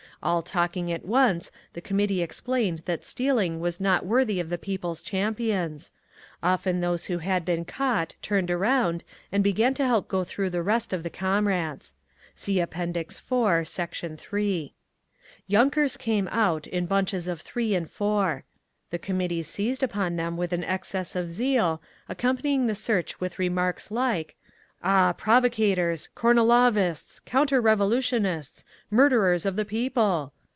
All 0.23 0.43
talking 0.43 0.91
at 0.91 1.03
once 1.03 1.51
the 1.73 1.81
committee 1.81 2.21
explained 2.21 2.83
that 2.85 3.03
stealing 3.03 3.59
was 3.59 3.81
not 3.81 4.05
worthy 4.05 4.39
of 4.39 4.51
the 4.51 4.57
people's 4.59 5.01
champions; 5.01 5.89
often 6.43 6.79
those 6.79 7.05
who 7.05 7.17
had 7.17 7.43
been 7.43 7.65
caught 7.65 8.13
turned 8.21 8.51
around 8.51 9.03
and 9.31 9.43
began 9.43 9.73
to 9.73 9.83
help 9.83 10.07
go 10.07 10.23
through 10.23 10.51
the 10.51 10.61
rest 10.61 10.93
of 10.93 11.01
the 11.01 11.09
comrades. 11.09 11.95
(See 12.35 12.61
App. 12.61 12.77
IV, 12.77 13.67
Sect. 13.67 13.97
3) 14.19 14.73
Yunkers 15.49 15.97
came 15.97 16.27
out, 16.27 16.67
in 16.67 16.85
bunches 16.85 17.27
of 17.27 17.41
three 17.41 17.75
or 17.75 17.87
four. 17.87 18.43
The 18.91 18.99
committee 18.99 19.41
seized 19.41 19.81
upon 19.81 20.17
them 20.17 20.37
with 20.37 20.53
an 20.53 20.63
excess 20.65 21.15
of 21.15 21.31
zeal, 21.31 21.81
accompanying 22.07 22.67
the 22.67 22.75
search 22.75 23.19
with 23.19 23.39
remarks 23.39 23.89
like, 23.89 24.35
"Ah, 24.83 25.13
Provocators! 25.15 26.09
Kornilovists! 26.15 27.23
Counter 27.23 27.61
revolutionists! 27.61 28.65
Murderers 28.89 29.45
of 29.45 29.55
the 29.55 29.63
People!" 29.63 30.33